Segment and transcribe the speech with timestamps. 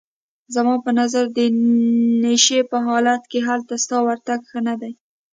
[0.55, 1.39] زما په نظر د
[2.23, 4.93] نشې په حالت کې هلته ستا ورتګ ښه نه دی.